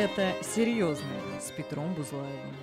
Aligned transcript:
Это 0.00 0.32
серьезно 0.42 1.04
с 1.46 1.50
Петром 1.50 1.92
Бузлаевым. 1.92 2.56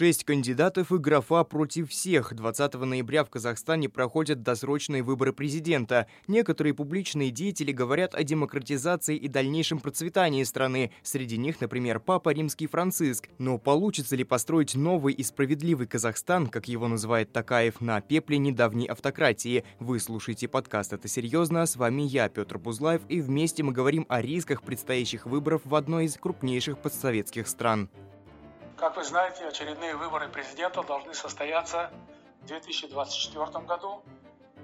Шесть 0.00 0.24
кандидатов 0.24 0.92
и 0.92 0.96
графа 0.96 1.44
против 1.44 1.90
всех. 1.90 2.34
20 2.34 2.72
ноября 2.72 3.22
в 3.22 3.28
Казахстане 3.28 3.90
проходят 3.90 4.42
досрочные 4.42 5.02
выборы 5.02 5.34
президента. 5.34 6.06
Некоторые 6.26 6.72
публичные 6.72 7.30
деятели 7.30 7.70
говорят 7.70 8.14
о 8.14 8.22
демократизации 8.22 9.18
и 9.18 9.28
дальнейшем 9.28 9.78
процветании 9.78 10.42
страны. 10.44 10.90
Среди 11.02 11.36
них, 11.36 11.60
например, 11.60 12.00
Папа 12.00 12.30
Римский 12.30 12.66
Франциск. 12.66 13.28
Но 13.36 13.58
получится 13.58 14.16
ли 14.16 14.24
построить 14.24 14.74
новый 14.74 15.12
и 15.12 15.22
справедливый 15.22 15.86
Казахстан, 15.86 16.46
как 16.46 16.66
его 16.66 16.88
называет 16.88 17.30
Такаев, 17.30 17.82
на 17.82 18.00
пепле 18.00 18.38
недавней 18.38 18.86
автократии? 18.86 19.64
Вы 19.80 20.00
слушаете 20.00 20.48
подкаст 20.48 20.94
«Это 20.94 21.08
серьезно». 21.08 21.66
С 21.66 21.76
вами 21.76 22.00
я, 22.00 22.30
Петр 22.30 22.56
Бузлаев, 22.56 23.02
и 23.10 23.20
вместе 23.20 23.62
мы 23.62 23.72
говорим 23.74 24.06
о 24.08 24.22
рисках 24.22 24.62
предстоящих 24.62 25.26
выборов 25.26 25.60
в 25.66 25.74
одной 25.74 26.06
из 26.06 26.16
крупнейших 26.16 26.78
постсоветских 26.78 27.46
стран. 27.46 27.90
Как 28.80 28.96
вы 28.96 29.04
знаете, 29.04 29.46
очередные 29.46 29.94
выборы 29.94 30.30
президента 30.30 30.82
должны 30.82 31.12
состояться 31.12 31.90
в 32.40 32.46
2024 32.46 33.66
году, 33.66 34.02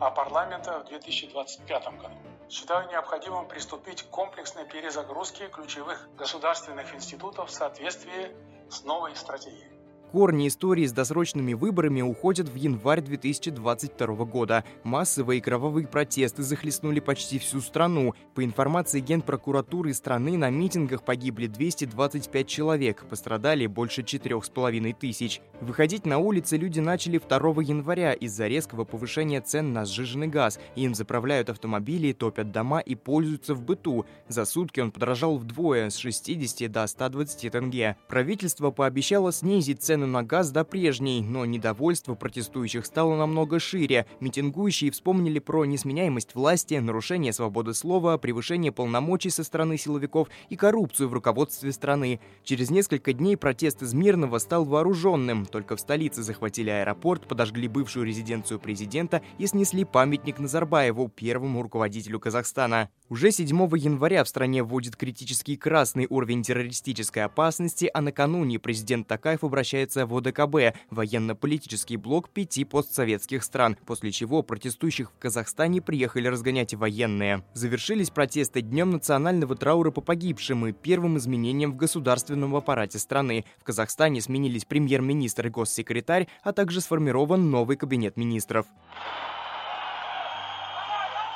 а 0.01 0.11
парламента 0.11 0.79
в 0.79 0.85
2025 0.85 1.85
году. 1.99 2.17
Считаю 2.49 2.89
необходимым 2.89 3.47
приступить 3.47 4.05
к 4.05 4.09
комплексной 4.09 4.65
перезагрузке 4.65 5.49
ключевых 5.49 6.09
государственных 6.17 6.95
институтов 6.95 7.51
в 7.51 7.53
соответствии 7.53 8.35
с 8.71 8.85
новой 8.85 9.15
стратегией. 9.17 9.76
Корни 10.13 10.47
истории 10.47 10.87
с 10.87 10.93
досрочными 10.93 11.53
выборами 11.53 12.01
уходят 12.01 12.49
в 12.49 12.55
январь 12.55 13.03
2022 13.03 14.25
года. 14.25 14.65
Массовые 14.85 15.43
кровавые 15.43 15.89
протесты 15.89 16.43
захлестнули 16.43 17.01
почти 17.01 17.39
всю 17.39 17.61
страну. 17.61 18.15
По 18.35 18.45
информации 18.45 19.01
Генпрокуратуры 19.01 19.93
страны, 19.95 20.39
на 20.39 20.49
митингах 20.49 21.03
погибли 21.03 21.49
225 21.49 22.47
человек, 22.47 23.05
пострадали 23.09 23.67
больше 23.67 24.03
4,5 24.03 24.95
тысяч. 24.95 25.41
Выходить 25.61 26.07
на 26.07 26.19
улицы 26.19 26.57
люди 26.57 26.79
начали 26.79 27.19
2 27.19 27.63
января 27.63 28.13
из-за 28.13 28.47
резкого 28.47 28.85
повышения 28.85 29.41
цен 29.41 29.73
на 29.73 29.85
сжиженный 29.85 30.29
газ. 30.29 30.61
Им 30.77 30.95
заправляют 30.95 31.51
автомобили, 31.51 32.13
топят 32.13 32.53
дома 32.53 32.79
и 32.79 32.95
пользуются 32.95 33.55
в 33.55 33.63
быту. 33.63 34.07
За 34.29 34.45
сутки 34.45 34.79
он 34.79 34.93
подорожал 34.93 35.37
вдвое, 35.37 35.91
с 35.91 35.97
60 35.97 36.71
до 36.71 36.87
120 36.87 37.51
тенге. 37.51 37.97
Правительство 38.09 38.71
пообещало 38.71 39.33
снизить 39.33 39.83
цены 39.83 39.96
цену 39.97 40.07
на 40.07 40.23
газ 40.23 40.51
до 40.51 40.63
прежней, 40.63 41.23
но 41.23 41.47
недовольство 41.47 42.15
протестующих 42.15 42.85
стало 42.85 43.17
намного 43.17 43.59
шире. 43.59 44.05
Митингующие 44.21 44.91
вспомнили 44.91 45.39
про 45.39 45.65
несменяемость 45.65 46.35
власти, 46.35 46.75
нарушение 46.75 47.33
свободы 47.33 47.73
слова, 47.73 48.19
превышение 48.19 48.73
полномочий 48.73 49.31
со 49.31 49.43
стороны 49.43 49.79
силовиков 49.79 50.29
и 50.51 50.57
коррупцию 50.57 51.09
в 51.09 51.15
руководстве 51.15 51.73
страны. 51.73 52.21
Через 52.45 52.69
несколько 52.69 53.15
дней 53.15 53.39
протест 53.39 53.81
из 53.81 53.95
Мирного 53.95 54.37
стал 54.37 54.67
вооруженным. 54.67 55.47
Только 55.47 55.77
в 55.77 55.81
столице 55.81 56.23
захватили 56.23 56.69
аэропорт, 56.69 57.27
подожгли 57.27 57.67
бывшую 57.67 58.05
резиденцию 58.05 58.61
президента 58.61 59.23
и 59.39 59.47
снесли 59.47 59.85
памятник 59.85 60.39
Назарбаеву, 60.39 61.09
первому 61.09 61.63
руководителю 61.63 62.21
Казахстана. 62.21 62.91
Уже 63.09 63.31
7 63.31 63.49
января 63.77 64.25
в 64.25 64.29
стране 64.29 64.63
вводит 64.65 64.97
критический 64.97 65.57
красный 65.57 66.07
уровень 66.11 66.43
террористической 66.43 67.23
опасности, 67.23 67.89
а 67.95 68.03
накануне 68.03 68.59
президент 68.59 69.07
Такаев 69.07 69.45
обращается 69.45 69.86
в 69.95 70.17
ОДКБ, 70.17 70.77
военно-политический 70.91 71.97
блок 71.97 72.31
пяти 72.31 72.65
постсоветских 72.65 73.45
стран, 73.45 73.77
после 73.87 74.11
чего 74.11 74.43
протестующих 74.43 75.13
в 75.13 75.19
Казахстане 75.19 75.81
приехали 75.81 76.27
разгонять 76.27 76.75
военные. 76.75 77.45
Завершились 77.55 78.11
протесты 78.11 78.63
Днем 78.63 78.91
национального 78.91 79.55
траура 79.55 79.91
по 79.91 80.01
погибшим 80.01 80.67
и 80.67 80.73
первым 80.73 81.19
изменением 81.19 81.73
в 81.73 81.77
государственном 81.77 82.57
аппарате 82.57 82.99
страны. 82.99 83.45
В 83.59 83.65
Казахстане 83.65 84.21
сменились 84.21 84.65
премьер-министр 84.65 85.47
и 85.47 85.51
госсекретарь, 85.51 86.27
а 86.43 86.53
также 86.53 86.81
сформирован 86.81 87.51
новый 87.51 87.77
кабинет 87.77 88.17
министров. 88.17 88.67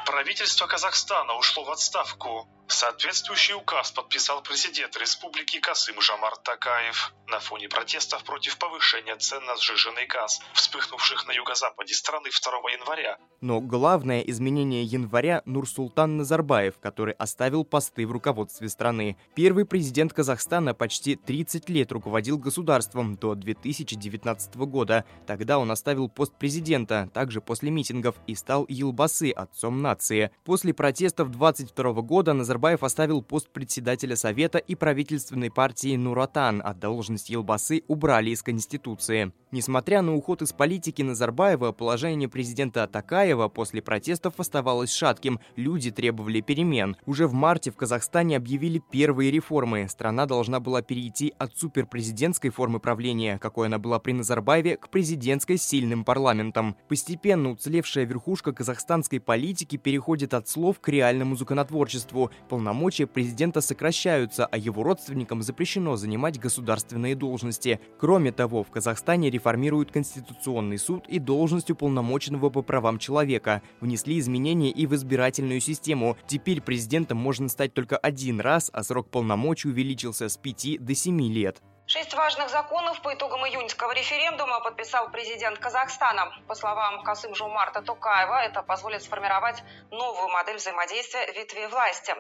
Правительство 0.07 0.67
Казахстана 0.67 1.35
ушло 1.35 1.65
в 1.65 1.71
отставку. 1.71 2.49
Соответствующий 2.71 3.55
указ 3.55 3.91
подписал 3.91 4.43
президент 4.43 4.97
Республики 4.97 5.59
Касым 5.59 6.01
Жамарт 6.01 6.45
Такаев 6.45 7.13
на 7.27 7.41
фоне 7.41 7.69
протестов 7.69 8.23
против 8.23 8.59
повышения 8.59 9.17
цен 9.17 9.45
на 9.45 9.57
сжиженный 9.57 10.07
газ, 10.07 10.41
вспыхнувших 10.55 11.27
на 11.27 11.33
юго-западе 11.33 11.95
страны 11.95 12.31
2 12.31 12.71
января. 12.71 13.19
Но 13.41 13.61
главное 13.61 14.21
изменение 14.21 14.85
января– 14.85 15.43
Нурсултан 15.47 16.17
Назарбаев, 16.17 16.79
который 16.79 17.15
оставил 17.15 17.65
посты 17.65 18.07
в 18.07 18.13
руководстве 18.13 18.69
страны. 18.69 19.17
Первый 19.35 19.65
президент 19.65 20.13
Казахстана 20.13 20.73
почти 20.73 21.17
30 21.17 21.69
лет 21.71 21.91
руководил 21.91 22.39
государством 22.39 23.17
до 23.17 23.35
2019 23.35 24.57
года. 24.57 25.05
Тогда 25.27 25.59
он 25.59 25.73
оставил 25.73 26.09
пост 26.09 26.39
президента, 26.39 27.11
также 27.13 27.41
после 27.41 27.71
митингов, 27.71 28.15
и 28.29 28.37
стал 28.37 28.65
Елбасы, 28.69 29.33
отцом 29.33 29.83
нации. 29.83 30.31
После 30.45 30.73
протестов 30.73 31.33
22 31.33 31.93
года 32.03 32.33
Назарбаев 32.33 32.60
Назарбаев 32.61 32.83
оставил 32.83 33.23
пост 33.23 33.49
председателя 33.49 34.17
Совета 34.17 34.59
и 34.59 34.75
правительственной 34.75 35.51
партии 35.51 35.97
«Нуратан», 35.97 36.61
а 36.63 36.75
должность 36.75 37.31
Елбасы 37.31 37.85
убрали 37.89 38.33
из 38.33 38.43
Конституции. 38.43 39.33
Несмотря 39.51 40.01
на 40.03 40.15
уход 40.15 40.43
из 40.43 40.53
политики 40.53 41.03
Назарбаева, 41.03 41.73
положение 41.73 42.29
президента 42.29 42.85
Атакаева 42.85 43.49
после 43.49 43.83
протестов 43.83 44.39
оставалось 44.39 44.93
шатким. 44.93 45.41
Люди 45.57 45.91
требовали 45.91 46.41
перемен. 46.41 46.97
Уже 47.07 47.27
в 47.27 47.33
марте 47.33 47.73
в 47.73 47.77
Казахстане 47.77 48.37
объявили 48.37 48.81
первые 48.93 49.31
реформы. 49.31 49.89
Страна 49.89 50.27
должна 50.27 50.61
была 50.61 50.83
перейти 50.83 51.33
от 51.39 51.57
суперпрезидентской 51.57 52.51
формы 52.51 52.79
правления, 52.79 53.39
какой 53.39 53.67
она 53.67 53.79
была 53.79 53.99
при 53.99 54.13
Назарбаеве, 54.13 54.77
к 54.77 54.91
президентской 54.91 55.57
с 55.57 55.63
сильным 55.63 56.05
парламентом. 56.05 56.77
Постепенно 56.89 57.51
уцелевшая 57.51 58.05
верхушка 58.05 58.53
казахстанской 58.53 59.19
политики 59.19 59.77
переходит 59.77 60.35
от 60.35 60.47
слов 60.47 60.79
к 60.79 60.89
реальному 60.89 61.35
законотворчеству. 61.35 62.31
Полномочия 62.51 63.07
президента 63.07 63.61
сокращаются, 63.61 64.45
а 64.45 64.57
его 64.57 64.83
родственникам 64.83 65.41
запрещено 65.41 65.95
занимать 65.95 66.41
государственные 66.41 67.15
должности. 67.15 67.79
Кроме 67.97 68.33
того, 68.33 68.65
в 68.65 68.71
Казахстане 68.73 69.31
реформируют 69.31 69.93
Конституционный 69.93 70.77
суд 70.77 71.07
и 71.07 71.21
должность 71.21 71.71
уполномоченного 71.71 72.51
по 72.51 72.63
правам 72.63 72.99
человека. 72.99 73.63
Внесли 73.81 74.19
изменения 74.19 74.73
и 74.73 74.89
в 74.89 74.97
избирательную 74.97 75.61
систему. 75.61 76.17
Теперь 76.27 76.61
президентом 76.61 77.19
можно 77.19 77.49
стать 77.49 77.73
только 77.73 77.97
один 77.97 78.41
раз, 78.41 78.69
а 78.73 78.83
срок 78.83 79.11
полномочий 79.11 79.69
увеличился 79.69 80.29
с 80.29 80.37
5 80.37 80.85
до 80.85 80.93
7 80.97 81.23
лет. 81.33 81.63
Шесть 81.87 82.15
важных 82.15 82.51
законов 82.51 83.01
по 83.03 83.15
итогам 83.15 83.47
июньского 83.47 83.93
референдума 83.93 84.59
подписал 84.59 85.09
президент 85.11 85.61
Казахстана. 85.61 86.33
По 86.49 86.57
словам 86.57 87.05
Касым 87.05 87.33
Жумарта 87.37 87.81
Тукаева, 87.81 88.43
это 88.43 88.63
позволит 88.63 89.05
сформировать 89.05 89.63
новую 89.93 90.29
модель 90.31 90.57
взаимодействия 90.57 91.27
ветви 91.33 91.67
власти. 91.71 92.17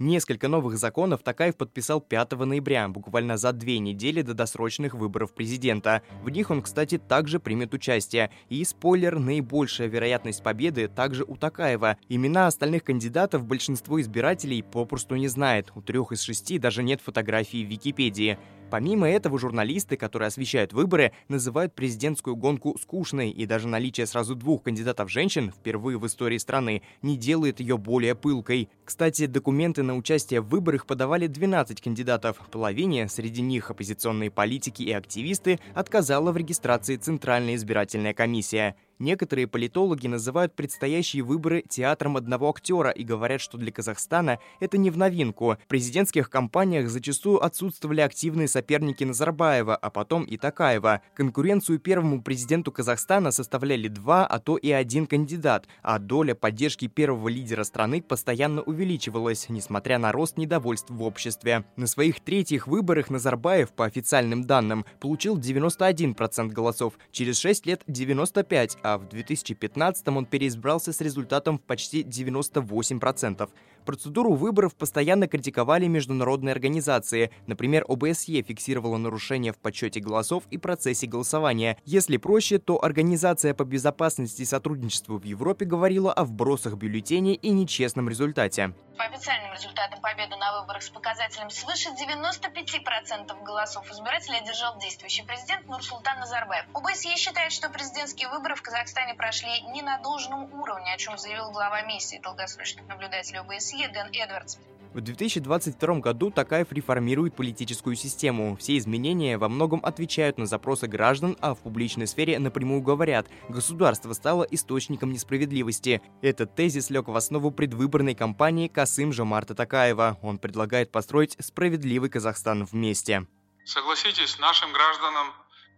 Несколько 0.00 0.46
новых 0.46 0.78
законов 0.78 1.24
Такаев 1.24 1.56
подписал 1.56 2.00
5 2.00 2.30
ноября, 2.30 2.88
буквально 2.88 3.36
за 3.36 3.52
две 3.52 3.80
недели 3.80 4.22
до 4.22 4.32
досрочных 4.32 4.94
выборов 4.94 5.34
президента. 5.34 6.02
В 6.22 6.30
них 6.30 6.52
он, 6.52 6.62
кстати, 6.62 6.98
также 6.98 7.40
примет 7.40 7.74
участие. 7.74 8.30
И, 8.48 8.62
спойлер, 8.62 9.18
наибольшая 9.18 9.88
вероятность 9.88 10.44
победы 10.44 10.86
также 10.86 11.24
у 11.24 11.34
Такаева. 11.34 11.96
Имена 12.08 12.46
остальных 12.46 12.84
кандидатов 12.84 13.44
большинство 13.44 14.00
избирателей 14.00 14.62
попросту 14.62 15.16
не 15.16 15.26
знает. 15.26 15.72
У 15.74 15.82
трех 15.82 16.12
из 16.12 16.20
шести 16.20 16.60
даже 16.60 16.84
нет 16.84 17.00
фотографий 17.00 17.64
в 17.64 17.68
Википедии. 17.68 18.38
Помимо 18.70 19.08
этого, 19.08 19.38
журналисты, 19.38 19.96
которые 19.96 20.26
освещают 20.26 20.72
выборы, 20.72 21.12
называют 21.28 21.74
президентскую 21.74 22.36
гонку 22.36 22.76
скучной, 22.80 23.30
и 23.30 23.46
даже 23.46 23.66
наличие 23.66 24.06
сразу 24.06 24.34
двух 24.34 24.62
кандидатов 24.64 25.10
женщин 25.10 25.50
впервые 25.50 25.98
в 25.98 26.06
истории 26.06 26.36
страны 26.36 26.82
не 27.00 27.16
делает 27.16 27.60
ее 27.60 27.78
более 27.78 28.14
пылкой. 28.14 28.68
Кстати, 28.84 29.26
документы 29.26 29.82
на 29.82 29.96
участие 29.96 30.42
в 30.42 30.48
выборах 30.48 30.86
подавали 30.86 31.26
12 31.26 31.80
кандидатов. 31.80 32.38
Половине, 32.50 33.08
среди 33.08 33.40
них 33.40 33.70
оппозиционные 33.70 34.30
политики 34.30 34.82
и 34.82 34.92
активисты, 34.92 35.60
отказала 35.74 36.30
в 36.32 36.36
регистрации 36.36 36.96
Центральная 36.96 37.54
избирательная 37.54 38.12
комиссия. 38.12 38.76
Некоторые 38.98 39.46
политологи 39.46 40.08
называют 40.08 40.54
предстоящие 40.56 41.22
выборы 41.22 41.62
театром 41.68 42.16
одного 42.16 42.50
актера 42.50 42.90
и 42.90 43.04
говорят, 43.04 43.40
что 43.40 43.56
для 43.56 43.70
Казахстана 43.70 44.40
это 44.58 44.76
не 44.76 44.90
в 44.90 44.96
новинку. 44.96 45.56
В 45.64 45.68
президентских 45.68 46.30
кампаниях 46.30 46.88
зачастую 46.88 47.44
отсутствовали 47.44 48.00
активные 48.00 48.48
соперники 48.48 49.04
Назарбаева, 49.04 49.76
а 49.76 49.90
потом 49.90 50.24
и 50.24 50.36
Такаева. 50.36 51.02
Конкуренцию 51.14 51.78
первому 51.78 52.22
президенту 52.22 52.72
Казахстана 52.72 53.30
составляли 53.30 53.86
два, 53.86 54.26
а 54.26 54.40
то 54.40 54.56
и 54.56 54.72
один 54.72 55.06
кандидат, 55.06 55.68
а 55.82 56.00
доля 56.00 56.34
поддержки 56.34 56.88
первого 56.88 57.28
лидера 57.28 57.62
страны 57.62 58.02
постоянно 58.02 58.62
увеличивалась, 58.62 59.48
несмотря 59.48 59.98
на 59.98 60.10
рост 60.10 60.36
недовольств 60.38 60.90
в 60.90 61.02
обществе. 61.04 61.64
На 61.76 61.86
своих 61.86 62.18
третьих 62.20 62.66
выборах 62.66 63.10
Назарбаев, 63.10 63.70
по 63.70 63.84
официальным 63.84 64.42
данным, 64.42 64.84
получил 64.98 65.38
91% 65.38 66.48
голосов, 66.48 66.94
через 67.12 67.38
6 67.38 67.66
лет 67.66 67.82
95%, 67.86 68.87
а 68.94 68.98
в 68.98 69.08
2015 69.08 70.08
он 70.08 70.24
переизбрался 70.24 70.92
с 70.92 71.00
результатом 71.00 71.58
в 71.58 71.62
почти 71.62 72.02
98%. 72.02 73.48
Процедуру 73.84 74.34
выборов 74.34 74.74
постоянно 74.74 75.28
критиковали 75.28 75.86
международные 75.86 76.52
организации. 76.52 77.30
Например, 77.46 77.84
ОБСЕ 77.88 78.42
фиксировала 78.42 78.96
нарушения 78.98 79.52
в 79.52 79.58
подсчете 79.58 80.00
голосов 80.00 80.44
и 80.50 80.58
процессе 80.58 81.06
голосования. 81.06 81.78
Если 81.84 82.16
проще, 82.16 82.58
то 82.58 82.82
Организация 82.82 83.54
по 83.54 83.64
безопасности 83.64 84.42
и 84.42 84.46
сотрудничеству 84.46 85.18
в 85.18 85.24
Европе 85.24 85.64
говорила 85.64 86.12
о 86.12 86.24
вбросах 86.24 86.74
бюллетеней 86.74 87.34
и 87.34 87.50
нечестном 87.50 88.08
результате. 88.08 88.74
По 88.98 89.04
официальным 89.04 89.52
результатам 89.52 90.00
победы 90.00 90.34
на 90.34 90.58
выборах 90.58 90.82
с 90.82 90.90
показателем 90.90 91.50
свыше 91.50 91.90
95% 91.90 93.44
голосов 93.44 93.88
избирателей 93.92 94.38
одержал 94.38 94.76
действующий 94.80 95.22
президент 95.22 95.68
Нурсултан 95.68 96.18
Назарбаев. 96.18 96.64
ОБСЕ 96.74 97.14
считает, 97.14 97.52
что 97.52 97.68
президентские 97.70 98.28
выборы 98.28 98.56
в 98.56 98.62
Казахстане 98.62 99.14
прошли 99.14 99.60
не 99.70 99.82
на 99.82 99.98
должном 99.98 100.52
уровне, 100.52 100.92
о 100.92 100.98
чем 100.98 101.16
заявил 101.16 101.52
глава 101.52 101.82
миссии 101.82 102.18
долгосрочных 102.18 102.88
наблюдателей 102.88 103.38
ОБСЕ 103.38 103.86
Дэн 103.86 104.10
Эдвардс. 104.12 104.56
В 104.94 105.02
2022 105.02 106.00
году 106.00 106.30
Такаев 106.30 106.72
реформирует 106.72 107.36
политическую 107.36 107.94
систему. 107.94 108.56
Все 108.56 108.78
изменения 108.78 109.36
во 109.36 109.48
многом 109.48 109.84
отвечают 109.84 110.38
на 110.38 110.46
запросы 110.46 110.86
граждан, 110.86 111.36
а 111.40 111.54
в 111.54 111.62
публичной 111.62 112.06
сфере 112.06 112.38
напрямую 112.38 112.80
говорят, 112.80 113.26
государство 113.50 114.14
стало 114.14 114.44
источником 114.44 115.12
несправедливости. 115.12 116.00
Этот 116.22 116.54
тезис 116.54 116.88
лег 116.88 117.08
в 117.08 117.16
основу 117.16 117.50
предвыборной 117.50 118.14
кампании 118.14 118.68
Касым 118.68 119.12
Жомарта 119.12 119.54
Такаева. 119.54 120.18
Он 120.22 120.38
предлагает 120.38 120.90
построить 120.90 121.36
справедливый 121.38 122.08
Казахстан 122.08 122.64
вместе. 122.64 123.26
Согласитесь, 123.66 124.38
нашим 124.38 124.72
гражданам 124.72 125.26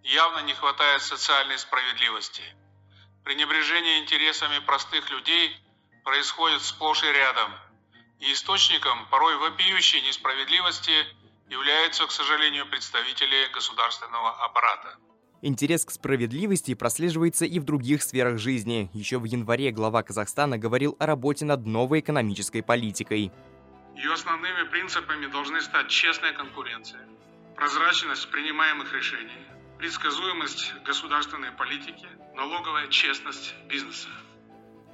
явно 0.05 0.47
не 0.47 0.55
хватает 0.55 1.03
социальной 1.03 1.59
справедливости. 1.59 2.43
Пренебрежение 3.25 3.99
интересами 3.99 4.61
простых 4.65 5.11
людей 5.11 5.51
происходит 6.05 6.63
сплошь 6.63 7.03
и 7.03 7.13
рядом– 7.13 7.51
и 8.21 8.33
источником 8.33 9.07
порой 9.11 9.37
вопиющей 9.39 10.01
несправедливости 10.03 10.93
являются, 11.49 12.07
к 12.07 12.13
сожалению, 12.13 12.69
представители 12.69 13.51
государственного 13.53 14.31
аппарата. 14.45 14.97
Интерес 15.43 15.87
к 15.87 15.91
справедливости 15.91 16.75
прослеживается 16.75 17.47
и 17.47 17.59
в 17.59 17.65
других 17.65 18.03
сферах 18.03 18.39
жизни. 18.39 18.91
Еще 18.93 19.19
в 19.19 19.25
январе 19.25 19.71
глава 19.71 20.03
Казахстана 20.03 20.59
говорил 20.59 20.97
о 21.01 21.07
работе 21.07 21.47
над 21.47 21.65
новой 21.65 22.01
экономической 22.01 22.63
политикой. 22.63 23.33
Ее 23.97 24.13
основными 24.13 24.69
принципами 24.69 25.27
должны 25.27 25.63
стать 25.63 25.89
честная 25.89 26.33
конкуренция, 26.35 27.01
прозрачность 27.57 28.31
принимаемых 28.31 28.93
решений, 28.93 29.47
предсказуемость 29.79 30.75
государственной 30.85 31.53
политики, 31.53 32.07
налоговая 32.35 32.89
честность 32.89 33.55
бизнеса. 33.67 34.09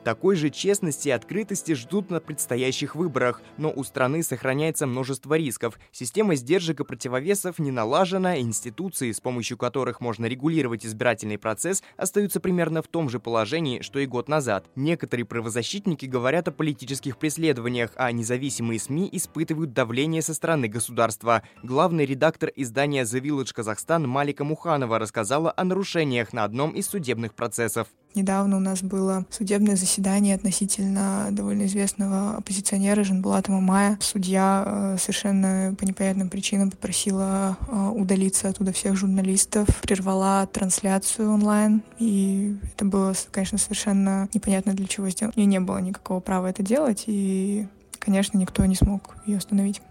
Такой 0.06 0.36
же 0.36 0.50
честности 0.50 1.08
и 1.08 1.10
открытости 1.10 1.72
ждут 1.72 2.10
на 2.10 2.20
предстоящих 2.20 2.94
выборах, 2.94 3.42
но 3.56 3.72
у 3.74 3.82
страны 3.82 4.22
сохраняется 4.22 4.86
множество 4.86 5.34
рисков. 5.34 5.80
Система 5.90 6.36
сдержек 6.36 6.78
и 6.78 6.84
противовесов 6.84 7.58
не 7.58 7.72
налажена, 7.72 8.38
институции, 8.38 9.10
с 9.10 9.18
помощью 9.18 9.58
которых 9.58 10.00
можно 10.00 10.26
регулировать 10.26 10.86
избирательный 10.86 11.38
процесс, 11.38 11.82
остаются 11.96 12.38
примерно 12.38 12.82
в 12.82 12.86
том 12.86 13.08
же 13.08 13.18
положении, 13.18 13.80
что 13.80 13.98
и 13.98 14.06
год 14.06 14.28
назад. 14.28 14.66
Некоторые 14.76 15.26
правозащитники 15.26 16.06
говорят 16.06 16.46
о 16.46 16.52
политических 16.52 17.18
преследованиях, 17.18 17.90
а 17.96 18.12
независимые 18.12 18.78
СМИ 18.78 19.08
испытывают 19.10 19.72
давление 19.72 20.22
со 20.22 20.34
стороны 20.34 20.68
государства. 20.68 21.42
Главный 21.64 22.06
редактор 22.06 22.52
издания 22.54 23.02
The 23.02 23.20
Village 23.20 23.52
Казахстан 23.52 24.08
Малика 24.08 24.44
Муханова 24.44 25.00
рассказала 25.00 25.52
о 25.56 25.64
нарушениях 25.64 26.32
на 26.32 26.44
одном 26.44 26.76
из 26.76 26.86
судебных 26.86 27.34
процессов. 27.34 27.88
Недавно 28.16 28.56
у 28.56 28.60
нас 28.60 28.82
было 28.82 29.26
судебное 29.28 29.76
заседание 29.76 30.34
относительно 30.34 31.28
довольно 31.32 31.66
известного 31.66 32.38
оппозиционера 32.38 33.04
Жанбулата 33.04 33.52
Мамая. 33.52 33.98
Судья 34.00 34.64
э, 34.66 34.96
совершенно 34.98 35.74
по 35.78 35.84
непонятным 35.84 36.30
причинам 36.30 36.70
попросила 36.70 37.58
э, 37.68 37.90
удалиться 37.94 38.48
оттуда 38.48 38.72
всех 38.72 38.96
журналистов, 38.96 39.68
прервала 39.82 40.46
трансляцию 40.46 41.30
онлайн, 41.30 41.82
и 41.98 42.56
это 42.74 42.86
было, 42.86 43.12
конечно, 43.30 43.58
совершенно 43.58 44.30
непонятно 44.32 44.72
для 44.72 44.86
чего 44.86 45.10
сделать. 45.10 45.36
У 45.36 45.40
нее 45.40 45.48
не 45.48 45.60
было 45.60 45.76
никакого 45.76 46.20
права 46.20 46.46
это 46.46 46.62
делать, 46.62 47.04
и, 47.08 47.66
конечно, 47.98 48.38
никто 48.38 48.64
не 48.64 48.76
смог 48.76 49.14
ее 49.26 49.36
остановить. 49.36 49.82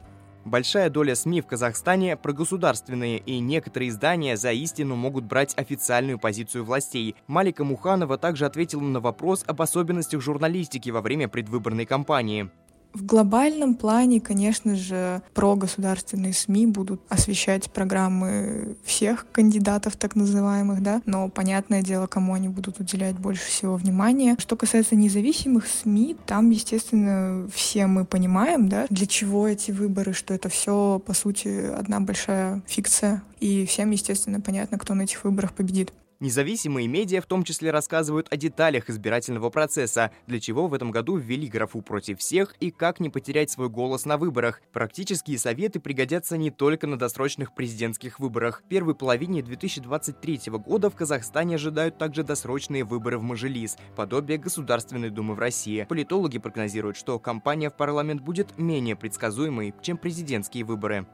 Большая 0.46 0.92
доля 0.92 1.16
СМИ 1.16 1.42
в 1.42 1.48
Казахстане 1.48 2.16
прогосударственные, 2.16 3.18
и 3.18 3.40
некоторые 3.40 3.90
издания 3.90 4.38
за 4.38 4.52
истину 4.52 4.96
могут 4.96 5.24
брать 5.24 5.58
официальную 5.58 6.20
позицию 6.20 6.64
властей. 6.64 7.16
Малика 7.26 7.64
Муханова 7.64 8.20
также 8.20 8.46
ответила 8.46 8.82
на 8.82 9.00
вопрос 9.00 9.44
об 9.48 9.64
особенностях 9.64 10.22
журналистики 10.22 10.92
во 10.92 11.02
время 11.02 11.28
предвыборной 11.28 11.88
кампании. 11.88 12.52
В 12.96 13.06
глобальном 13.06 13.76
плане, 13.76 14.22
конечно 14.22 14.74
же, 14.74 15.22
прогосударственные 15.34 16.32
СМИ 16.32 16.68
будут 16.68 17.02
освещать 17.10 17.70
программы 17.70 18.78
всех 18.86 19.28
кандидатов 19.34 19.98
так 19.98 20.16
называемых, 20.16 20.82
да, 20.82 21.02
но 21.06 21.28
понятное 21.28 21.82
дело, 21.82 22.08
кому 22.08 22.36
они 22.36 22.48
будут 22.48 22.80
уделять 22.80 23.20
больше 23.20 23.46
всего 23.48 23.76
внимания. 23.76 24.38
Что 24.40 24.56
касается 24.56 24.96
независимых 24.96 25.68
СМИ, 25.68 26.16
там, 26.26 26.50
естественно, 26.52 27.50
все 27.54 27.86
мы 27.88 28.06
понимаем, 28.06 28.70
да, 28.70 28.86
для 28.90 29.08
чего 29.08 29.46
эти 29.46 29.72
выборы, 29.72 30.14
что 30.14 30.34
это 30.34 30.48
все, 30.48 31.02
по 31.06 31.14
сути, 31.14 31.66
одна 31.78 32.00
большая 32.00 32.64
фикция, 32.66 33.24
и 33.42 33.66
всем, 33.66 33.92
естественно, 33.92 34.40
понятно, 34.40 34.80
кто 34.80 34.94
на 34.94 35.02
этих 35.02 35.26
выборах 35.26 35.52
победит. 35.52 35.92
Независимые 36.20 36.88
медиа 36.88 37.22
в 37.22 37.26
том 37.26 37.44
числе 37.44 37.72
рассказывают 37.72 38.28
о 38.32 38.38
деталях 38.38 38.90
избирательного 38.90 39.50
процесса, 39.50 40.12
для 40.28 40.40
чего 40.40 40.68
в 40.68 40.74
этом 40.74 40.92
году 40.92 41.18
ввели 41.18 41.48
графу 41.48 41.82
«против 41.82 42.20
всех» 42.20 42.56
и 42.62 42.72
как 42.72 43.02
не 43.02 43.10
потерять 43.10 43.52
свой 43.52 43.68
голос 43.68 44.06
на 44.06 44.18
выборах. 44.18 44.62
Практические 44.72 45.38
советы 45.38 45.82
пригодятся 45.82 46.38
не 46.38 46.52
только 46.52 46.88
на 46.88 46.98
досрочных 46.98 47.54
президентских 47.54 48.20
выборах. 48.20 48.62
В 48.66 48.70
первой 48.70 48.96
половине 48.96 49.42
2023 49.42 50.42
года 50.54 50.90
в 50.90 50.96
Казахстане 50.96 51.56
ожидают 51.56 51.98
также 51.98 52.24
досрочные 52.24 52.86
выборы 52.86 53.18
в 53.18 53.24
Мажилис, 53.24 53.78
подобие 53.96 54.38
Государственной 54.38 55.10
Думы 55.10 55.36
в 55.36 55.40
России. 55.40 55.86
Политологи 55.88 56.38
прогнозируют, 56.38 56.96
что 56.96 57.20
кампания 57.20 57.70
в 57.70 57.76
парламент 57.76 58.22
будет 58.22 58.58
менее 58.58 58.96
предсказуемой, 58.96 59.74
чем 59.82 59.98
президентские 59.98 60.64
выборы. 60.64 61.06